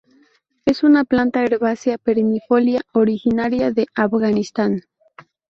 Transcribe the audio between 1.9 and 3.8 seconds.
perennifolia originaria